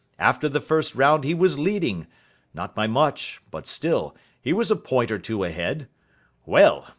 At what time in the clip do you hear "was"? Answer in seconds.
1.35-1.59, 4.51-4.71